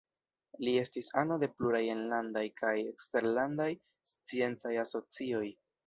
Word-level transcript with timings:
Li 0.67 0.71
estis 0.83 1.09
ano 1.23 1.37
de 1.43 1.49
pluraj 1.59 1.83
enlandaj 1.97 2.45
kaj 2.63 2.75
eksterlandaj 2.95 3.71
sciencaj 4.15 4.77
asocioj. 4.91 5.49